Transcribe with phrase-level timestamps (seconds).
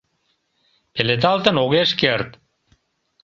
[0.93, 2.29] Пеледалтын огеш керт.